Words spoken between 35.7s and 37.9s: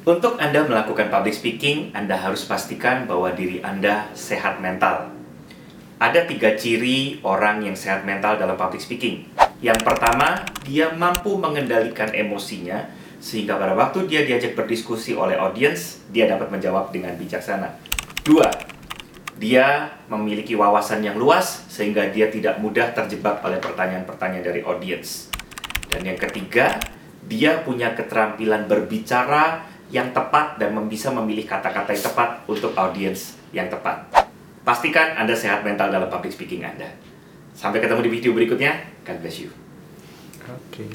dalam public speaking Anda. Sampai